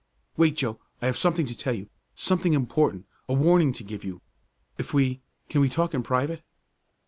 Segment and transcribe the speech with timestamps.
[0.35, 4.21] "Wait, Joe, I have something to tell you something important a warning to give you.
[4.79, 6.41] If we can we talk in private?"